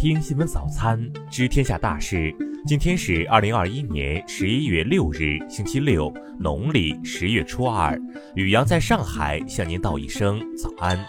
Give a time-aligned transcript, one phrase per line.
[0.00, 0.96] 听新闻早餐，
[1.28, 2.32] 知天下大事。
[2.64, 6.08] 今天是二零二一年十一月六日，星期六，
[6.38, 8.00] 农历十月初二。
[8.36, 11.04] 雨阳在上海向您道一声早安。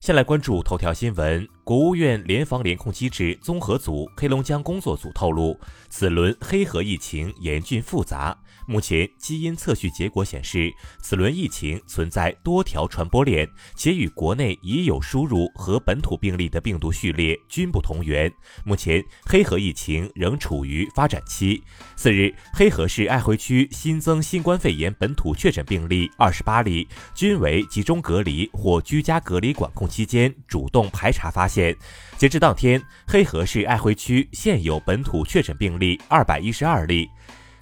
[0.00, 1.46] 先来关注头条新闻。
[1.62, 5.56] 国务院联防联控机制综合组黑龙江工作组透露，
[5.90, 8.36] 此轮黑河疫情严峻复杂。
[8.66, 18.28] 目前基因测序结果显示，此轮疫情存在多条传播链，且与国内已有输入和本土病例的病毒序列均不同源。
[18.64, 21.62] 目前黑河疫情仍处于发展期。
[21.94, 31.52] 四日，黑河市爱辉区新增新冠肺炎本土确诊病例二十八例，均为集中隔离或居家隔离管控期间主动排查发现。
[31.52, 31.76] 现，
[32.16, 37.06] 截至当天，黑河市爱辉区现有本土确诊病例二百一十二例。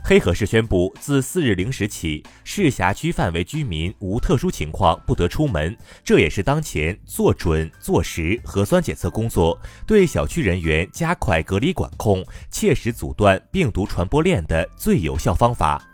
[0.02, 5.76] 黑河市宣布，自四日零时起，市辖区范围居民无特殊情况不得出门。
[6.02, 15.89] 这也是当前做准做实核酸检测工作，对小区人员加快隔离管控，切实阻断病毒传播链的最有效方法。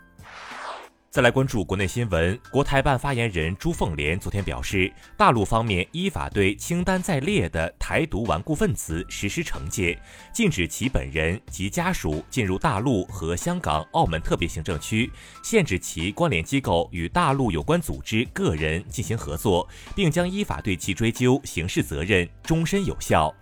[1.17, 9.99] 再来关注国内新闻，国台办发言人朱凤莲昨天表示，大陆方面依法对清单在列的台独顽固分子实施惩戒，
[10.31, 23.33] 禁止其本人及家属进入大陆和香港、澳门特别行政区，限制其关联机构与大陆有关组织、个人进行合作，并将依法对其追究刑事责任，终身有效。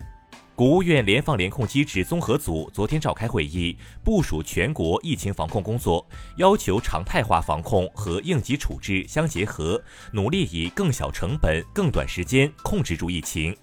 [0.56, 9.78] 国务院联防联控机制综合组昨天召开会议，部署全国疫情防控工作，要求常态化防控和应急处置相结合，
[10.12, 13.54] 努力以更小成本、更短时间控制住疫情。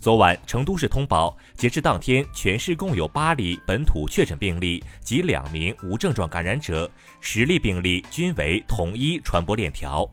[0.00, 6.90] 昨晚，成都市通报，截至当天，全市共有八例本土确诊病例及两名无症状感染者，
[7.20, 10.04] 十例病例均为同一传播链条。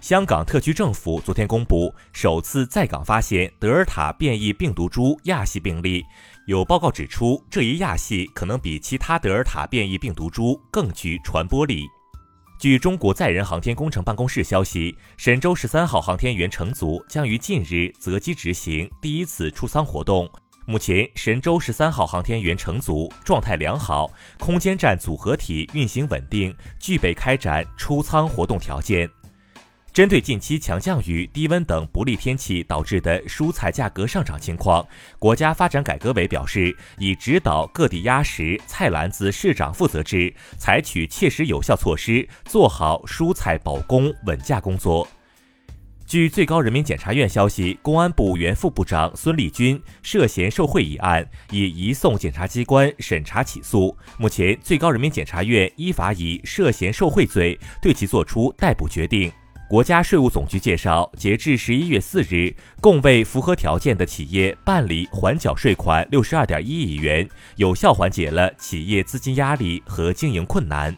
[0.00, 6.02] 香港特区政府昨天公布，首次在港发现德尔塔变异病毒株亚系病例。
[6.46, 11.84] 有报告指出，这一亚系可能比其他德尔塔变异病毒株更具传播力。
[12.58, 20.26] 据中国载人航天工程办公室消息，神舟十三号航天员乘组将于近日择机执行第一次出舱活动。
[20.66, 29.08] 目前，神舟十三号航天员乘组状态良好，空间站组合体运行稳定，具备开展出舱活动条件。
[29.92, 34.86] 针对近期强降雨、低温等不利天气导致的蔬菜价格上涨情况，
[35.18, 45.06] 国家发展改革委表示，已指导各地压实菜篮子市长负责制，采取切实有效措施，做好蔬菜保供稳价工作。
[46.06, 59.32] 据最高人民检察院消息，公安部原副部长孙立军涉嫌受贿一案已移送检察机关审查起诉，目前最高人民检察院依法以涉嫌受贿罪对其作出逮捕决定。
[59.70, 70.92] 国家税务总局介绍，截至十一月四日，共为符合条件的企业办理缓缴税款六十二点一亿元，有效缓解了企业资金压力和经营困难。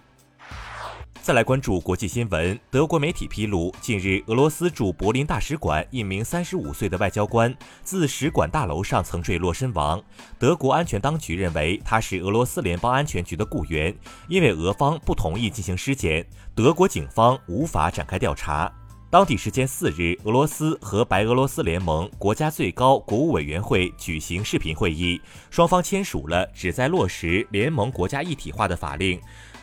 [1.23, 2.59] 再来关注国际新闻。
[2.69, 10.03] 德国媒体披露，近日俄罗斯驻柏林大使馆一名三十五岁的外交官自使馆大楼上曾坠落身亡。
[10.37, 13.97] 德国安全当局认为他是俄罗斯联邦安全局的雇员，
[14.29, 18.73] 因为俄方不同意进行尸检，德国警方无法展开调查。
[19.09, 29.21] 当地时间四日，俄罗斯和白俄罗斯联盟国家最高国务委员会举行视频会议，双方签署了旨在落实联盟国家一体化的法令。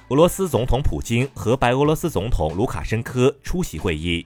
[0.10, 4.26] 俄罗斯总统普京和白俄罗斯总统卢卡申科出席会议。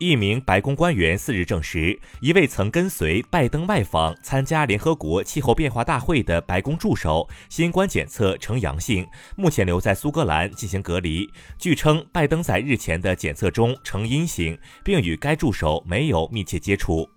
[0.00, 9.06] 一名白宫官员四日证实，一位曾跟随拜登外访参加联合国气候变化大会的白宫助手新冠检测呈阳性，
[9.36, 11.30] 目前留在苏格兰进行隔离。
[11.56, 17.08] 据称，拜登在日前的检测中呈阴性，并与该助手没有密切接触。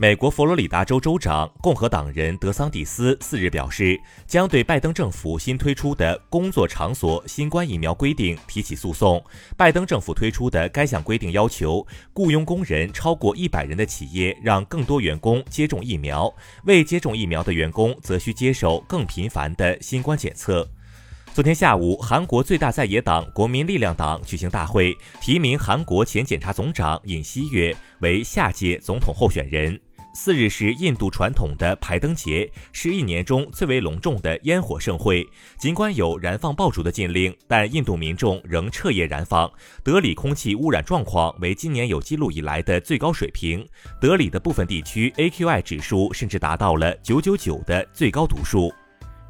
[0.00, 9.20] 美国佛罗里达州州长共和党人德桑蒂斯四日表示，将对拜登政府新推出的工作场所新冠疫苗规定提起诉讼。
[9.56, 20.64] 拜登政府推出的该项规定要求，雇佣工人超过一百人的企业让更多员工接种疫苗，未接种疫苗的员工则需接受更频繁的新冠检测。
[21.34, 29.76] 昨天下午，韩国最大在野党国民力量党举行大会，提名韩国前检察总长尹锡悦为下届总统候选人。
[30.20, 35.24] 四日是印度传统的排灯节，是一年中最为隆重的烟火盛会。
[35.56, 39.48] 尽管有燃放爆竹的禁令，但印度民众仍彻夜燃放。
[39.84, 43.64] 德里空气污染状况为今年有记录以来的最高水平。
[44.00, 48.74] 德里的部分地区 AQI 指数甚至达到了九九九的最高读数。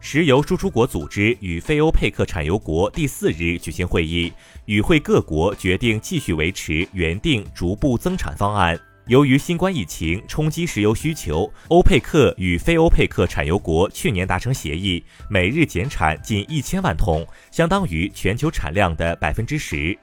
[0.00, 4.32] 石油输出国组织与非欧佩克产油国第四日举行会议，
[4.64, 8.80] 与会各国决定继续维持原定逐步增产方案。
[9.08, 19.98] 由于新冠疫情冲击石油需求，欧佩克与非欧佩克产油国去年达成协议，每日减产近一千万桶，相当于全球产量的百分之十。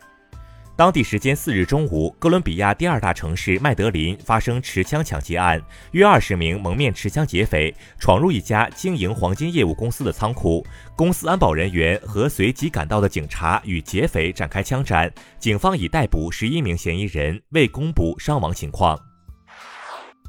[0.78, 5.62] 当地时间四日中午，哥伦比亚第二大城市麦德林发生持枪抢劫案，
[5.92, 19.00] 约二十名蒙面持枪劫匪闯入一家经营黄金业务公司的仓库，公司安保人员和随即赶到的警察与劫匪展开枪战，警方已逮捕十一名嫌疑人，未公布伤亡情况。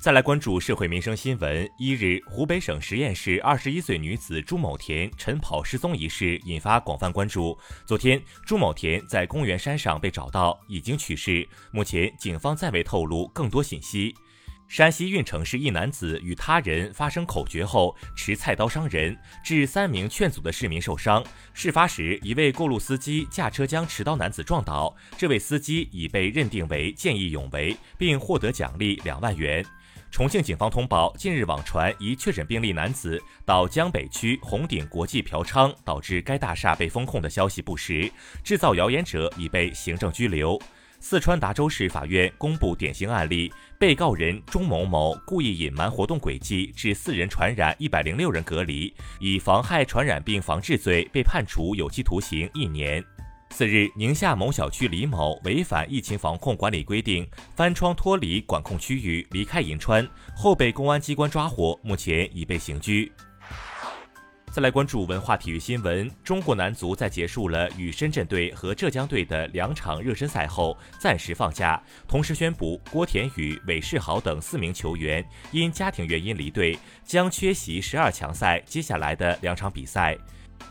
[0.07, 1.69] 再来关注社会民生新闻。
[1.77, 7.59] 一日，湖北省十堰市二十一岁女子朱某田晨跑失踪一事引发广泛关注。
[7.85, 11.45] 昨天，朱某田在公园山上被找到，已经去世。
[11.73, 14.15] 目前，警方暂未透露更多信息。
[14.69, 21.25] 山西运城市一男子与他人发生口角后，持菜刀伤人，致三名劝阻的市民受伤。
[21.53, 29.67] 事发时，一位过路司机驾车将持刀男子撞倒，这位司机已被认定为见义勇为，并获得奖励两万元。
[30.11, 38.11] 重庆警方通报，近日网传一确诊病例男子到江北区红顶国际嫖娼，导致该大厦被封控的消息不实，
[38.43, 40.59] 制造谣言者已被行政拘留。
[40.99, 53.05] 四川达州市法院公布典型案例，被告人钟某某故意隐瞒活动轨迹，致四人传染一百零六人隔离，以妨害传染病防治罪被判处有期徒刑一年。
[53.57, 60.07] 次日，宁夏某小区李某违反疫情防控管理规定，翻窗脱离管控区域离开银川
[60.37, 63.11] 后被公安机关抓获，目前已被刑拘。
[64.53, 80.15] 再来关注文化体育新闻：中国男足在结束了与深圳队和浙江队的两场热身赛后，暂时放假，同时宣布郭田雨、韦世豪等四名球员因家庭原因离队，将缺席十二强赛接下来的两场比赛。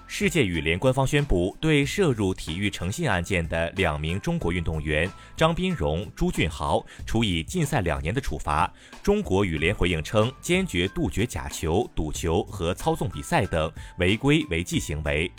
[0.07, 8.71] 世界羽联官方宣布，对涉入体育诚信案件的两名中国运动员张斌荣、朱俊豪处以禁赛两年的处罚。
[9.03, 15.29] 中国羽联回应称，坚决杜绝假球、赌球和操纵比赛等违规违纪行为。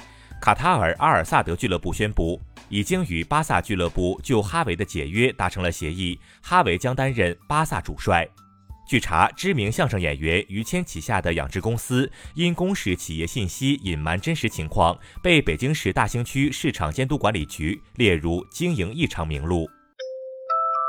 [0.40, 2.38] 卡塔尔阿尔萨德俱乐部宣布，
[2.68, 8.28] 已经与巴萨俱乐部就哈维的解约达成了协议，哈维将担任巴萨主帅。
[8.88, 19.68] 据查，知名相声演员于谦旗下的养殖公司因公示企业信息隐瞒真实情况，被北京市大兴区市场监督管理局列入经营异常名录。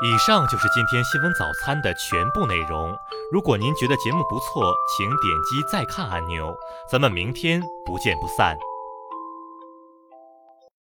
[0.00, 2.96] 以上就是今天新闻早餐的全部内容。
[3.32, 6.56] 如果您觉得节目不错，请点击再看按钮。
[6.88, 8.56] 咱们明天不见不散。